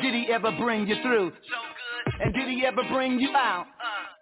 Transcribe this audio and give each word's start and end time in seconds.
Did 0.00 0.14
he 0.14 0.32
ever 0.32 0.52
bring 0.58 0.86
you 0.86 0.96
through? 1.02 1.32
And 2.20 2.32
did 2.34 2.48
he 2.48 2.64
ever 2.66 2.82
bring 2.90 3.18
you 3.18 3.30
out? 3.34 3.66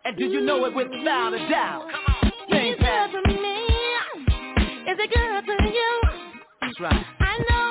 And 0.04 0.16
did 0.16 0.32
you 0.32 0.40
know 0.40 0.64
it 0.64 0.74
without 0.74 1.34
a 1.34 1.48
doubt? 1.48 1.88
Is 2.22 2.32
it 2.52 2.78
good 2.78 3.10
for 3.10 3.28
me. 3.28 3.66
Is 4.90 4.98
it 4.98 5.10
good 5.10 5.44
for 5.44 5.64
you? 5.64 6.00
That's 6.60 6.80
right. 6.80 7.04
I 7.20 7.38
know. 7.50 7.65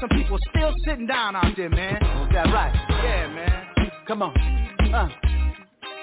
some 0.00 0.08
people 0.10 0.38
still 0.50 0.74
sitting 0.84 1.06
down 1.06 1.34
out 1.34 1.56
there, 1.56 1.70
man. 1.70 1.98
Oh, 2.02 2.24
is 2.24 2.30
that 2.32 2.46
right? 2.52 2.72
Yeah, 3.02 3.26
man. 3.34 3.90
Come 4.06 4.22
on. 4.22 4.34
Uh. 4.94 5.08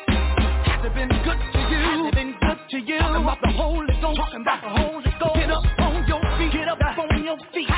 Has 0.08 0.86
it 0.86 0.94
been 0.94 1.10
good 1.24 1.40
to 1.54 1.60
you? 1.60 1.80
Has 1.80 2.08
it 2.08 2.16
been 2.16 2.36
good 2.42 2.60
to 2.72 2.78
you? 2.80 3.00
Talking 3.00 3.24
about 3.24 3.38
the 3.42 3.52
Holy 3.52 3.88
Ghost. 4.02 4.18
Talking 4.18 4.42
about 4.42 4.62
the 4.62 4.70
Holy 4.70 5.12
Ghost. 5.20 5.36
Get 5.36 5.52
up 5.52 5.64
on 5.80 6.08
your 6.08 6.22
feet. 6.38 6.52
Get 6.52 6.68
up 6.68 6.80
on 6.82 7.24
your 7.24 7.38
feet. 7.54 7.70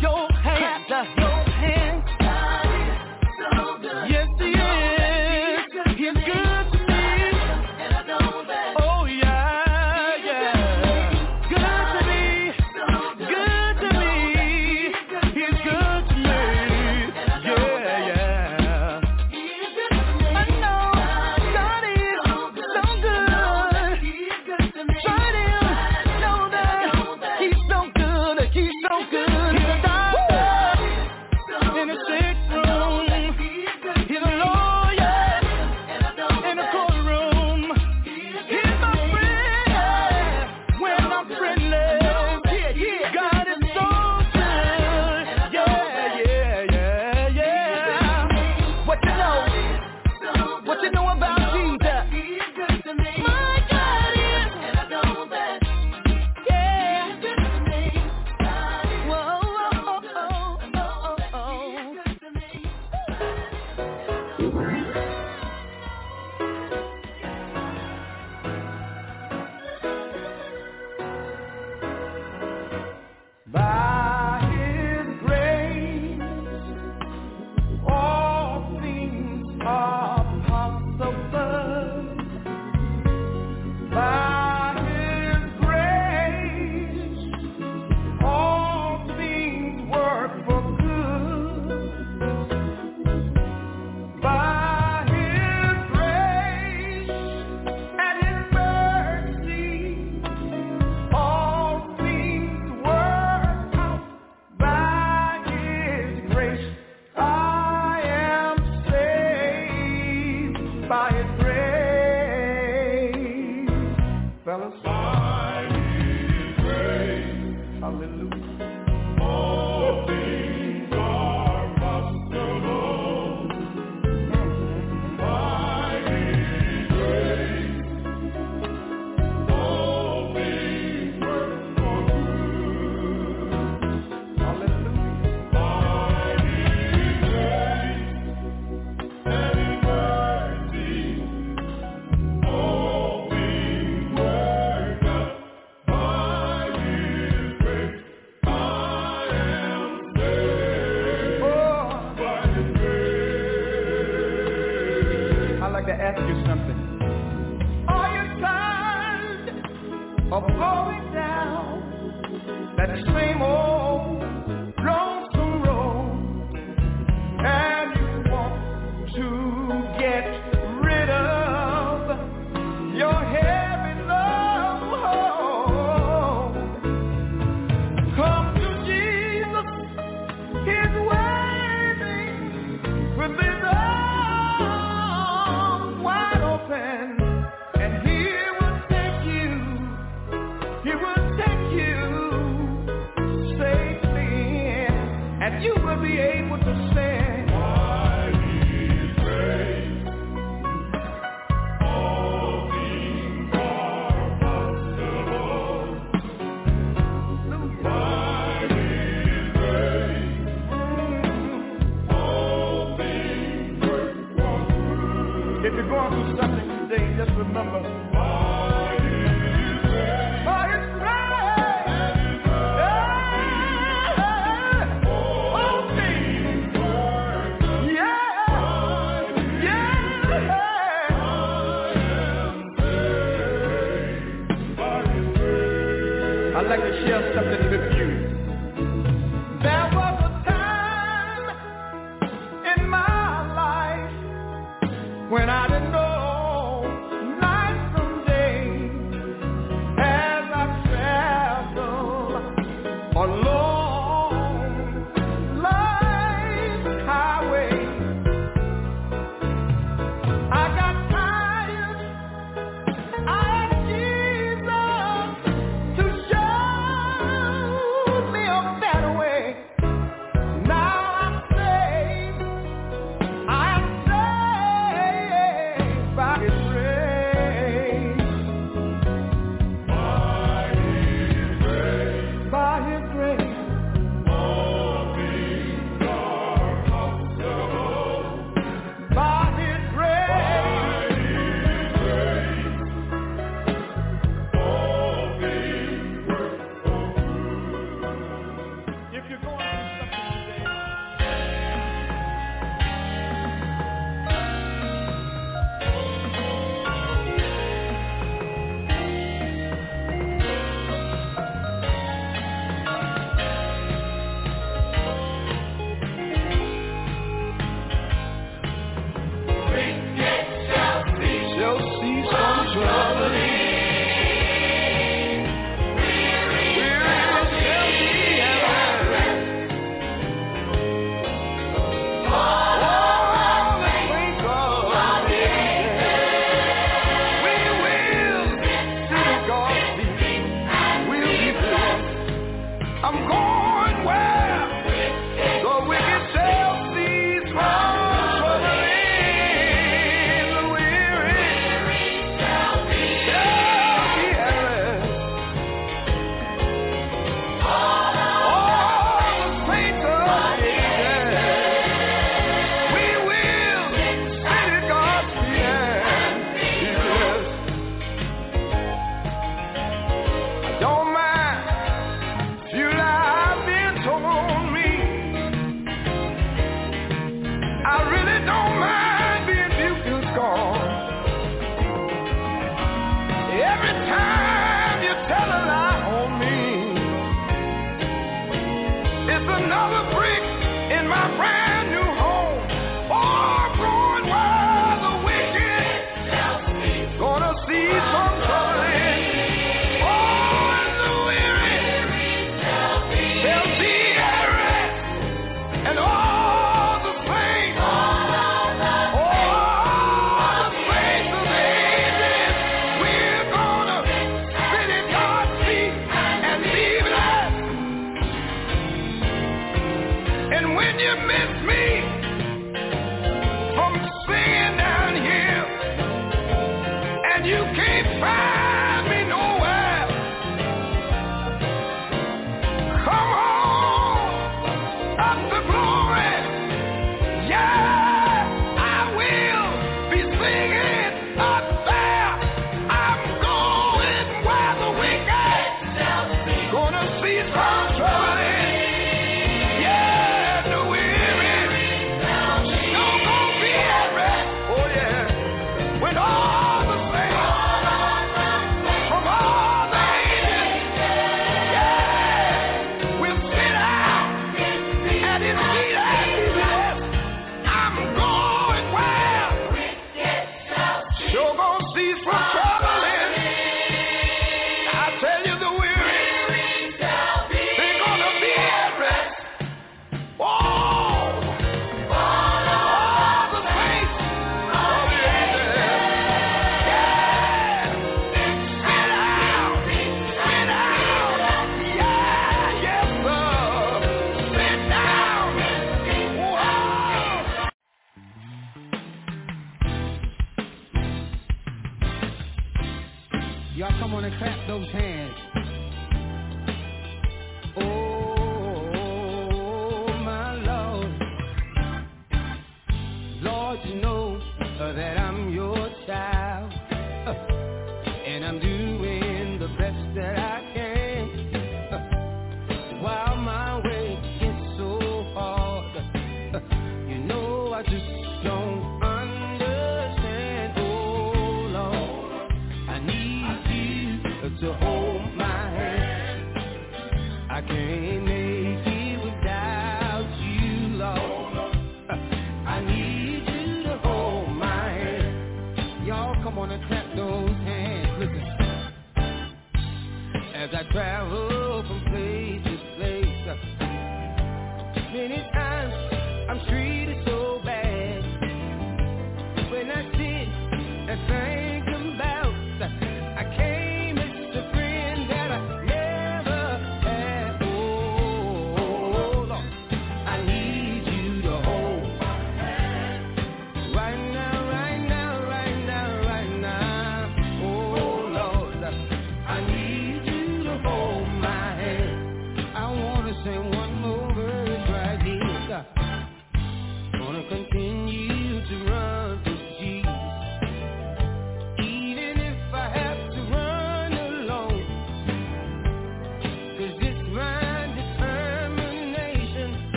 Your 0.00 0.28
hands. 0.42 0.84
Clap 0.88 1.17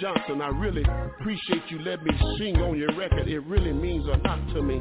Johnson, 0.00 0.40
I 0.40 0.48
really 0.48 0.84
appreciate 0.84 1.62
you 1.70 1.80
let 1.80 2.02
me 2.04 2.10
sing 2.38 2.56
on 2.58 2.78
your 2.78 2.94
record. 2.96 3.26
It 3.26 3.40
really 3.40 3.72
means 3.72 4.06
a 4.06 4.16
lot 4.28 4.38
to 4.54 4.62
me. 4.62 4.80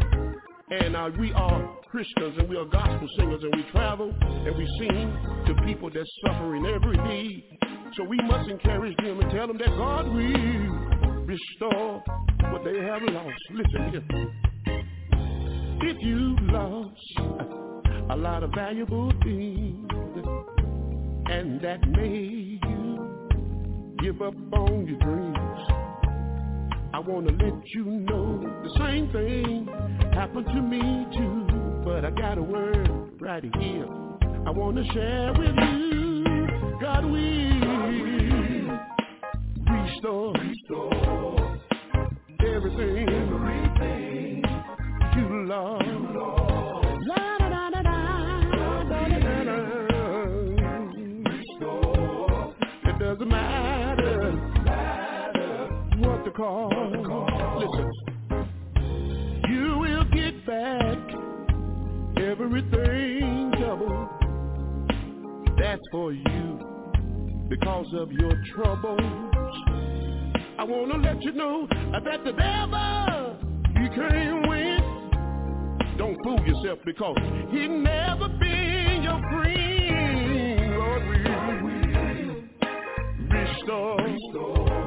And 0.69 0.95
uh, 0.95 1.09
we 1.17 1.31
are 1.33 1.77
Christians 1.89 2.35
and 2.37 2.47
we 2.47 2.55
are 2.55 2.65
gospel 2.65 3.07
singers 3.17 3.41
and 3.41 3.53
we 3.55 3.63
travel 3.71 4.13
and 4.21 4.55
we 4.55 4.67
sing 4.79 5.17
to 5.47 5.55
people 5.65 5.89
that's 5.91 6.09
suffering 6.25 6.65
every 6.67 6.97
need. 6.97 7.57
So 7.95 8.03
we 8.03 8.17
must 8.27 8.49
encourage 8.49 8.95
them 8.97 9.19
and 9.19 9.31
tell 9.31 9.47
them 9.47 9.57
that 9.57 9.69
God 9.69 10.05
will 10.07 11.25
restore 11.25 12.03
what 12.51 12.63
they 12.63 12.77
have 12.79 13.01
lost. 13.03 13.39
Listen 13.51 13.89
here. 13.89 14.03
If 15.81 15.97
you 16.01 16.35
lost 16.41 16.99
a 18.11 18.15
lot 18.15 18.43
of 18.43 18.51
valuable 18.53 19.11
things 19.23 19.87
and 21.29 21.59
that 21.61 21.87
may 21.87 22.46
give 23.99 24.21
up 24.21 24.33
on 24.53 24.87
your 24.87 24.99
dreams. 24.99 25.37
I 26.93 26.99
wanna 26.99 27.31
let 27.31 27.67
you 27.73 27.85
know 27.85 28.39
the 28.63 28.69
same 28.79 29.11
thing 29.11 29.67
happened 30.13 30.45
to 30.47 30.61
me 30.61 31.05
too, 31.15 31.81
but 31.83 32.05
I 32.05 32.11
got 32.11 32.37
a 32.37 32.41
word 32.41 33.11
right 33.19 33.43
here. 33.59 33.87
I 34.45 34.51
wanna 34.51 34.83
share 34.93 35.33
with 35.37 35.55
you. 35.55 36.47
God 36.81 37.05
will 37.05 37.57
restore. 39.65 40.33
restore. 40.33 41.06
Listen, 56.47 57.91
you 59.49 59.77
will 59.79 60.05
get 60.05 60.45
back 60.45 60.97
everything 62.17 63.51
double. 63.59 64.07
That's 65.59 65.81
for 65.91 66.13
you 66.13 67.47
because 67.49 67.87
of 67.95 68.13
your 68.13 68.31
troubles. 68.55 69.01
I 70.57 70.63
wanna 70.63 70.99
let 70.99 71.21
you 71.21 71.33
know 71.33 71.67
that 71.69 72.23
the 72.23 72.31
devil 72.31 73.37
you 73.81 73.89
can't 73.89 74.47
win. 74.47 74.79
Don't 75.97 76.15
fool 76.23 76.39
yourself 76.47 76.79
because 76.85 77.17
he 77.51 77.67
never 77.67 78.29
been 78.29 79.03
your 79.03 79.19
friend. 79.31 80.77
Lord, 80.77 81.03
we 81.09 81.17
restore. 83.37 83.97
restore. 83.97 84.86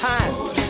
time. 0.00 0.61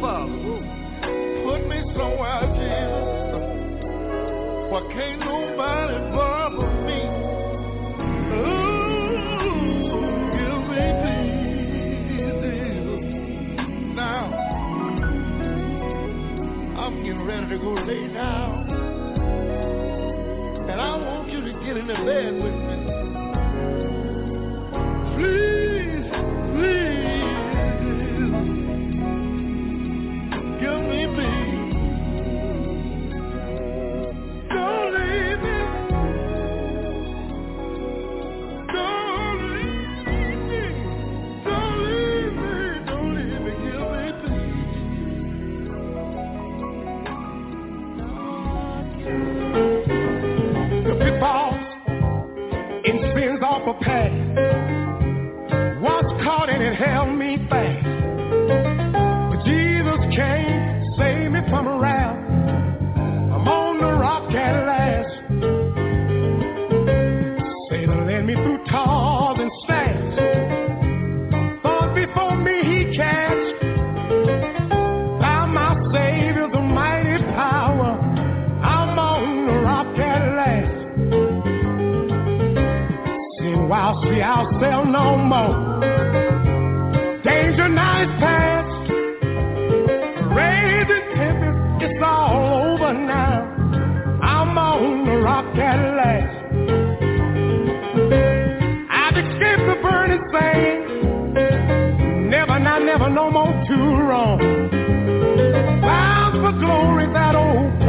Father. 0.00 0.32
Put 1.44 1.60
me 1.68 1.78
somewhere, 1.94 2.46
Jesus. 2.56 3.08
For 4.70 4.82
can't 4.92 5.20
nobody 5.20 5.98
bother 6.14 6.70
me. 6.86 7.00
Ooh, 8.36 9.14
give 10.36 10.62
me 10.70 10.84
peace, 12.14 12.44
Now, 13.94 14.22
I'm 16.78 16.94
getting 17.04 17.24
ready 17.24 17.46
to 17.50 17.58
go 17.58 17.72
lay 17.74 18.06
down. 18.14 18.70
And 20.70 20.80
I 20.80 20.96
want 20.96 21.30
you 21.30 21.40
to 21.40 21.52
get 21.64 21.76
in 21.76 21.86
the 21.86 21.94
bed 21.94 22.34
with 22.42 22.54
me. 22.54 22.99
see 84.02 84.20
there 84.60 84.84
no 84.86 85.16
more. 85.16 85.80
Danger 87.22 87.68
night 87.68 88.10
past, 88.20 88.90
raging 90.36 91.06
tempest, 91.16 91.84
it's 91.84 92.02
all 92.02 92.74
over 92.74 92.92
now. 92.92 93.46
I'm 94.22 94.56
on 94.58 95.04
the 95.06 95.16
rock 95.18 95.46
at 95.56 95.80
last. 95.98 96.36
I've 98.90 99.16
escaped 99.16 99.66
the 99.70 99.76
burning 99.82 100.24
sand, 100.32 102.30
never, 102.30 102.58
not 102.58 102.82
never, 102.82 103.10
no 103.10 103.30
more 103.30 103.52
too 103.68 103.88
wrong. 104.08 104.38
Bound 105.82 106.34
for 106.42 106.52
glory, 106.58 107.06
that 107.12 107.34
old 107.34 107.79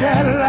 tell 0.00 0.39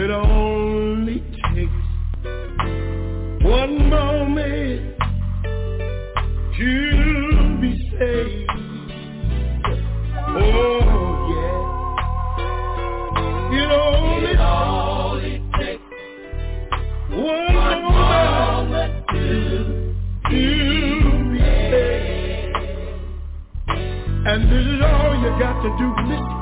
It 0.00 0.10
only 0.12 1.18
takes 1.52 1.82
one 3.42 3.90
moment 3.90 4.96
to 6.56 6.70
be 7.60 7.72
saved. 7.98 8.50
Oh 10.28 11.18
yeah. 11.34 11.58
It 13.58 13.70
only, 13.72 14.30
it 14.30 14.38
only 14.38 15.34
takes 15.58 15.90
one, 17.10 17.54
one 17.56 17.82
moment, 17.82 18.70
moment 18.70 18.92
to, 19.08 19.18
to 20.30 20.42
be 21.32 21.38
saved. 21.72 22.54
And 24.28 24.40
this 24.46 24.64
is 24.64 24.80
all 24.80 25.12
you 25.18 25.30
got 25.40 25.56
to 25.60 25.68
do. 25.76 25.88
Listen. 26.06 26.38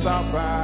Stopped 0.00 0.32
by 0.32 0.57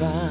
divine. 0.00 0.29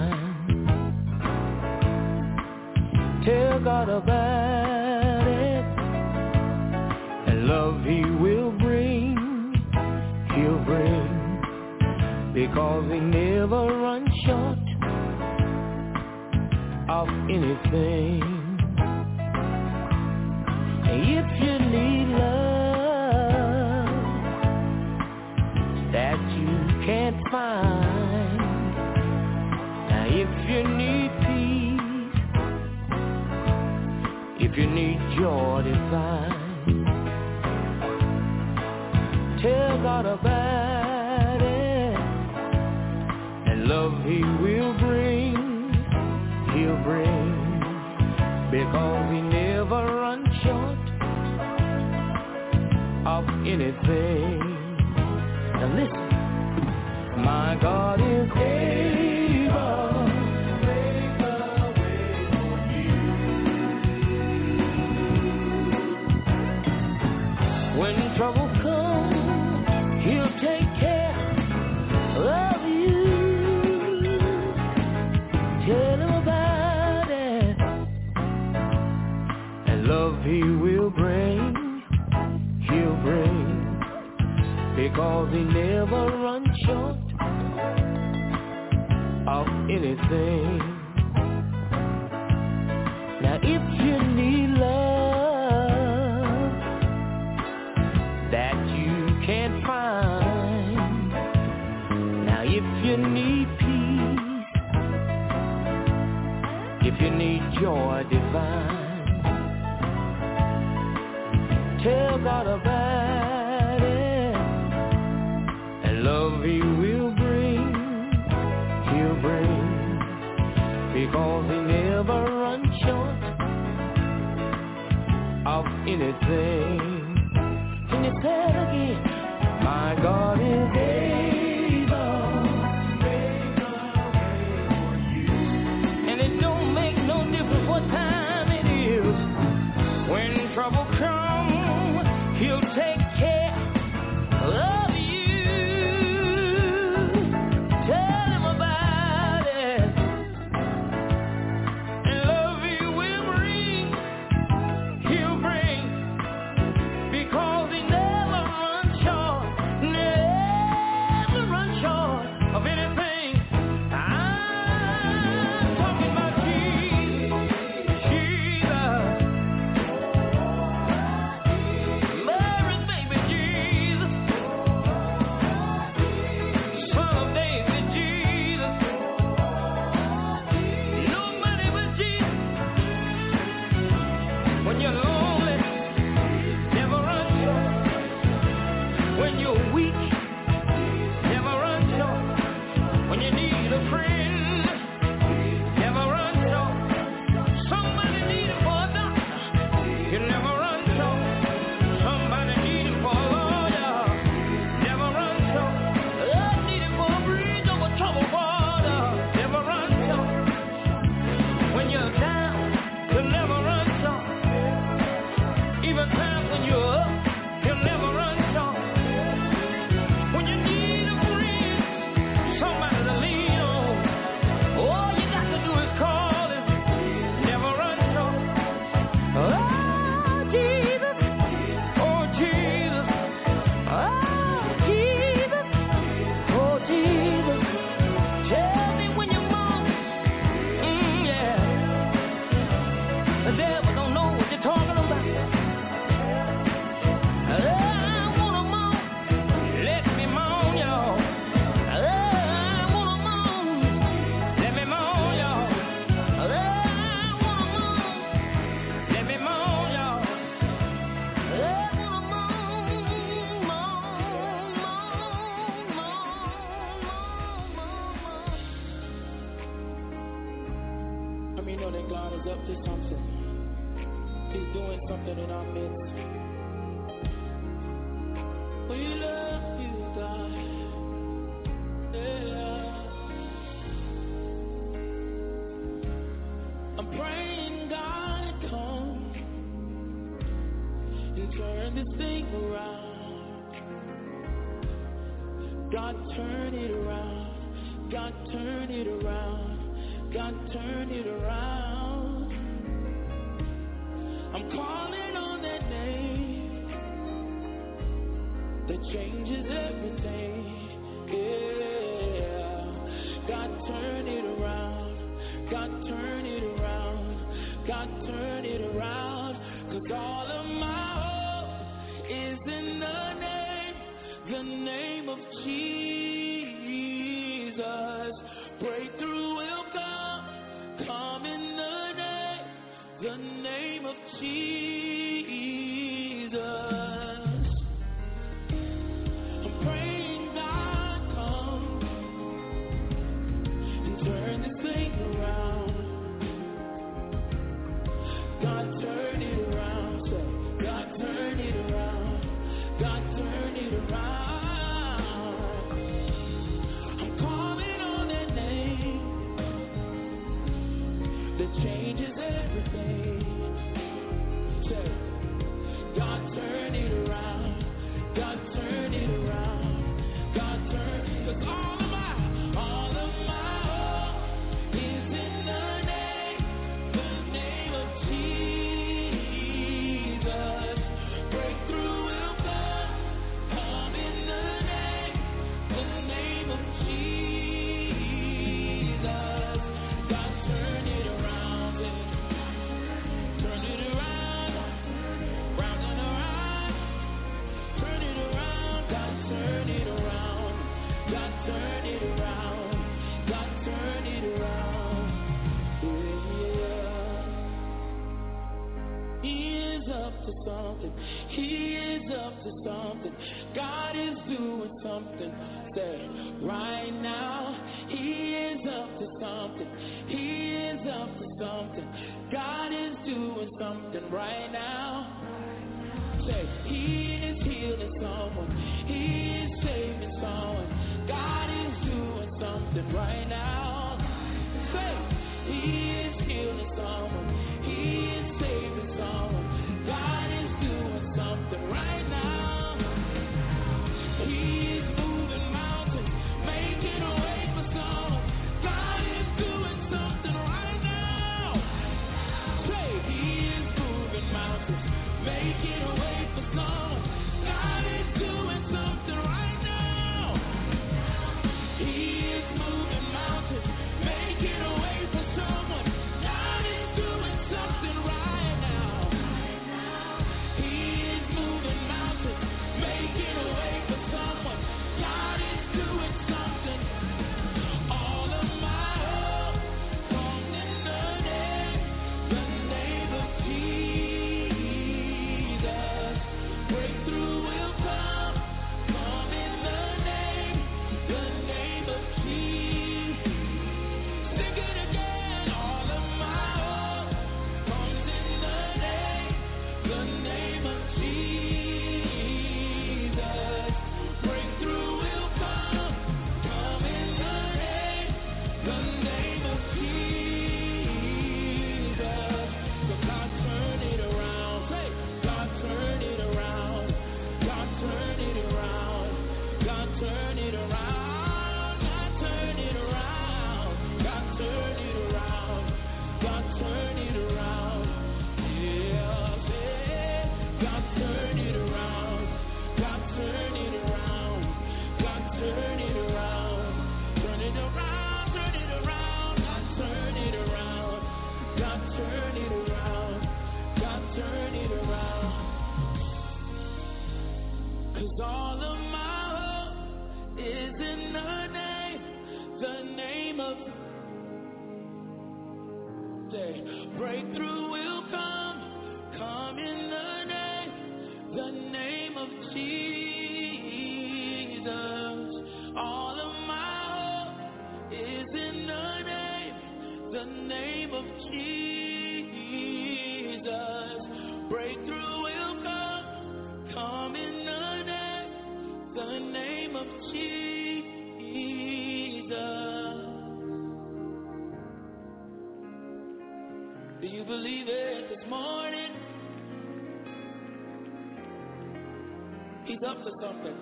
up 593.20 593.26
to 593.26 593.32
something. 593.42 593.76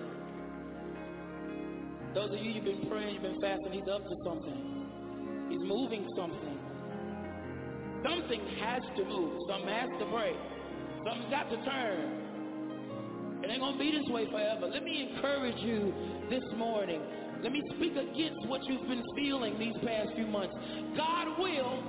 Those 2.14 2.30
of 2.30 2.38
you, 2.44 2.50
you've 2.50 2.64
been 2.64 2.88
praying, 2.88 3.14
you've 3.14 3.22
been 3.22 3.40
fasting, 3.40 3.72
He's 3.72 3.88
up 3.88 4.02
to 4.02 4.16
something. 4.24 5.48
He's 5.50 5.62
moving 5.62 6.06
something. 6.16 6.58
Something 8.02 8.40
has 8.60 8.82
to 8.96 9.04
move. 9.04 9.38
Something 9.48 9.68
has 9.68 9.88
to 10.00 10.06
break. 10.06 10.36
Something's 11.06 11.30
got 11.30 11.50
to 11.50 11.56
turn. 11.64 13.42
It 13.42 13.50
ain't 13.50 13.60
going 13.60 13.74
to 13.74 13.78
be 13.78 13.92
this 13.92 14.06
way 14.10 14.26
forever. 14.30 14.66
Let 14.66 14.82
me 14.82 15.08
encourage 15.10 15.58
you 15.62 15.94
this 16.30 16.44
morning. 16.56 17.00
Let 17.42 17.52
me 17.52 17.62
speak 17.76 17.92
against 17.92 18.46
what 18.48 18.64
you've 18.64 18.88
been 18.88 19.04
feeling 19.14 19.58
these 19.58 19.76
past 19.84 20.10
few 20.16 20.26
months. 20.26 20.54
God 20.96 21.38
will 21.38 21.82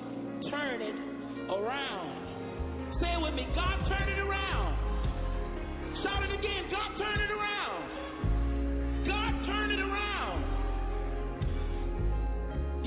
turn 0.50 0.82
it 0.82 0.96
around. 1.50 2.94
Say 3.02 3.14
it 3.14 3.22
with 3.22 3.34
me. 3.34 3.48
God, 3.56 3.82
turn 3.90 4.10
it 4.10 4.20
around. 4.20 4.78
Shout 6.04 6.24
it 6.24 6.38
again. 6.38 6.70
God, 6.72 6.98
turn 6.98 7.20
it 7.20 7.32
around. 7.32 7.39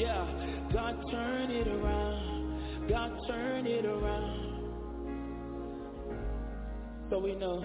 Yeah, 0.03 0.27
God 0.73 0.97
turn 1.13 1.53
it 1.53 1.69
around. 1.69 2.89
God 2.89 3.13
turn 3.29 3.69
it 3.69 3.85
around. 3.85 4.69
So 7.09 7.21
we 7.21 7.37
know. 7.37 7.65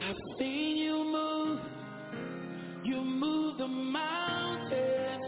I've 0.00 0.14
seen 0.38 0.76
you 0.76 1.04
move. 1.04 1.58
You 2.84 3.00
move 3.00 3.58
the 3.58 3.66
mountains. 3.66 5.20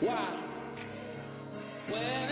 Why? 0.00 0.40
Well. 1.90 2.31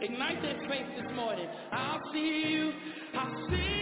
Ignite 0.00 0.42
that 0.42 0.58
faith 0.68 0.86
this 0.96 1.16
morning. 1.16 1.48
I'll 1.72 2.00
see 2.12 2.44
you. 2.50 2.72
I'll 3.14 3.48
see 3.50 3.56
you. 3.56 3.77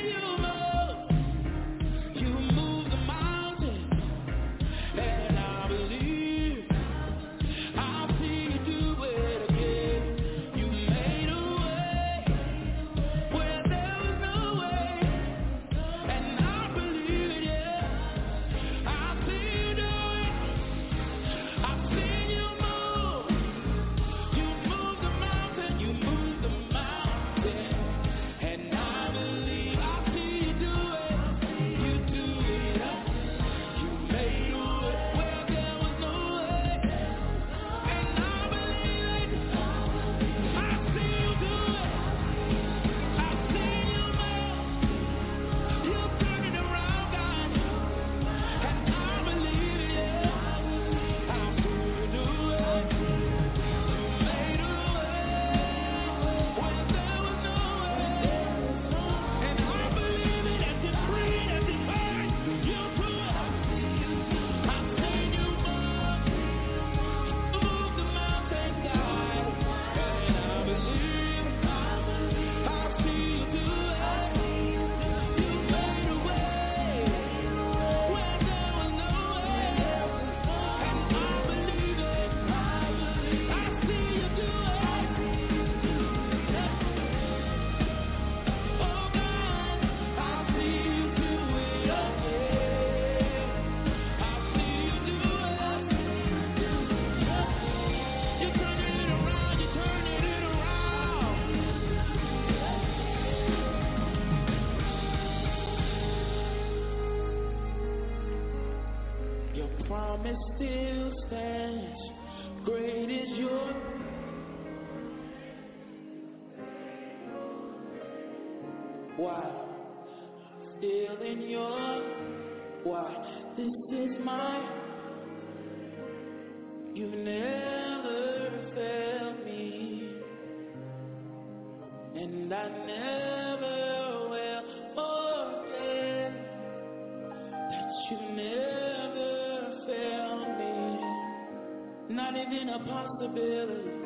Possibility 142.97 143.97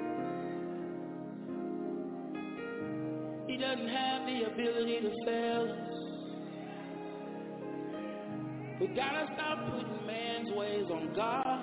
He 3.47 3.57
doesn't 3.57 3.89
have 3.89 4.27
the 4.27 4.45
ability 4.53 5.01
to 5.01 5.11
fail 5.27 5.63
us. 5.73 5.97
We 8.81 8.87
gotta 8.95 9.27
stop 9.35 9.59
putting 9.71 10.07
man's 10.07 10.53
ways 10.55 10.87
on 10.91 11.13
God. 11.15 11.61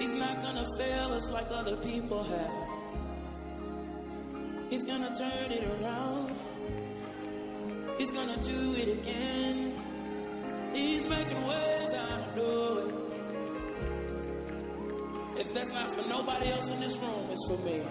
He's 0.00 0.18
not 0.18 0.42
gonna 0.42 0.68
fail 0.76 1.12
us 1.12 1.22
like 1.32 1.46
other 1.54 1.76
people 1.76 2.24
have. 2.24 2.64
He's 4.68 4.82
gonna 4.82 5.16
turn 5.16 5.52
it 5.52 5.64
around. 5.64 6.30
He's 7.98 8.10
gonna 8.10 8.42
do 8.44 8.74
it 8.76 8.88
again. 8.98 9.72
He's 10.74 11.08
making 11.08 11.46
ways 11.46 11.94
out 11.94 12.28
of 12.28 12.36
no 12.36 12.63
that's 15.64 15.74
not 15.74 15.94
for 15.96 16.08
nobody 16.08 16.50
else 16.50 16.68
in 16.70 16.80
this 16.80 16.92
room, 17.00 17.30
it's 17.30 17.44
for 17.48 17.58
me. 17.64 17.82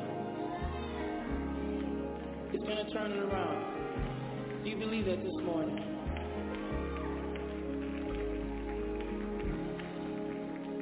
It's 2.54 2.64
going 2.64 2.86
to 2.86 2.92
turn 2.94 3.12
it 3.12 3.20
around. 3.20 4.64
Do 4.64 4.70
you 4.70 4.78
believe 4.78 5.06
that 5.06 5.24
this 5.24 5.34
morning? 5.44 5.78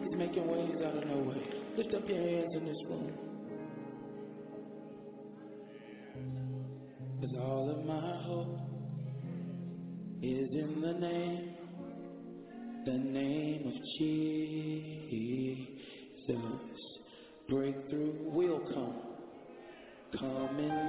He's 0.04 0.18
making 0.18 0.48
ways 0.48 0.76
out 0.86 0.98
of 0.98 1.08
no 1.08 1.18
way. 1.18 1.44
Lift 1.78 1.96
up 1.96 2.10
your 2.10 2.18
hands 2.18 2.56
in 2.56 2.66
this 2.66 2.78
room. 2.90 3.12
Cause 7.22 7.36
all 7.40 7.70
of 7.70 7.86
my 7.86 8.24
hope 8.26 8.58
is 10.22 10.50
in 10.52 10.82
the 10.82 10.94
name, 10.94 11.54
the 12.86 12.98
name 12.98 13.68
of 13.68 13.74
Jesus. 13.98 14.41
Come 20.22 20.81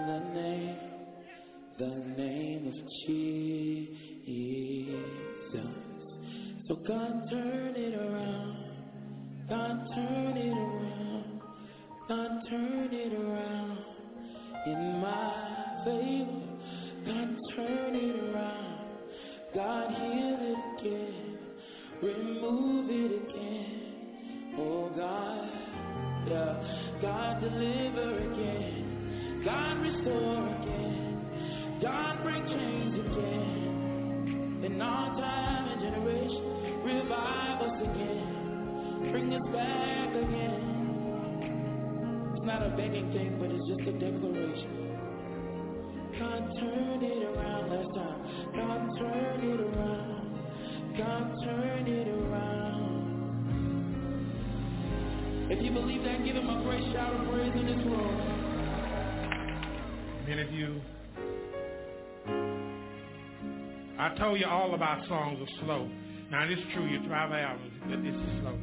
songs 65.13 65.39
are 65.45 65.65
slow. 65.67 65.91
Now, 66.31 66.45
it's 66.49 66.63
true, 66.73 66.89
you 66.89 67.07
drive 67.07 67.33
albums, 67.33 67.75
but 67.85 68.01
this 68.01 68.15
is 68.15 68.41
slow. 68.41 68.57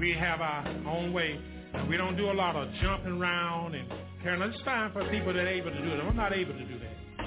We 0.00 0.12
have 0.14 0.40
our 0.40 0.66
own 0.88 1.12
way, 1.12 1.38
and 1.74 1.90
we 1.90 1.98
don't 1.98 2.16
do 2.16 2.30
a 2.30 2.32
lot 2.32 2.56
of 2.56 2.72
jumping 2.80 3.20
around 3.20 3.74
and 3.74 3.86
carrying. 4.22 4.40
It's 4.48 4.62
fine 4.64 4.90
for 4.92 5.04
people 5.10 5.34
that 5.34 5.44
are 5.44 5.46
able 5.46 5.70
to 5.70 5.82
do 5.82 5.90
it. 5.92 6.00
I'm 6.00 6.16
not 6.16 6.32
able 6.32 6.54
to 6.54 6.64
do 6.64 6.78
that. 6.78 7.26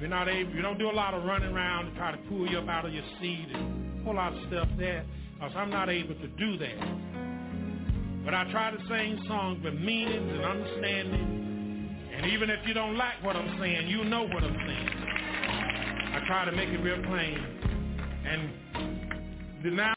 We're 0.00 0.08
not 0.08 0.28
able, 0.28 0.52
we 0.52 0.62
don't 0.62 0.78
do 0.78 0.90
a 0.90 0.96
lot 0.96 1.14
of 1.14 1.22
running 1.22 1.54
around 1.54 1.92
to 1.92 1.96
try 1.96 2.10
to 2.10 2.18
pull 2.28 2.50
you 2.50 2.58
up 2.58 2.68
out 2.68 2.86
of 2.86 2.92
your 2.92 3.04
seat 3.20 3.46
and 3.54 4.04
pull 4.04 4.18
out 4.18 4.32
stuff 4.48 4.66
there, 4.76 5.06
because 5.34 5.52
I'm 5.54 5.70
not 5.70 5.88
able 5.88 6.16
to 6.16 6.26
do 6.26 6.58
that. 6.58 8.24
But 8.24 8.34
I 8.34 8.50
try 8.50 8.72
to 8.72 8.78
sing 8.88 9.22
songs 9.28 9.62
with 9.62 9.74
meanings 9.74 10.28
and 10.28 10.44
understanding. 10.44 12.10
And 12.16 12.32
even 12.32 12.50
if 12.50 12.66
you 12.66 12.74
don't 12.74 12.96
like 12.96 13.22
what 13.22 13.36
I'm 13.36 13.60
saying, 13.60 13.86
you 13.86 14.02
know 14.02 14.24
what 14.24 14.42
I'm 14.42 14.56
saying. 14.66 14.89
Try 16.30 16.44
to 16.44 16.52
make 16.52 16.68
it 16.68 16.78
real 16.78 17.02
plain. 17.02 17.44
And 18.24 19.76
now 19.76 19.94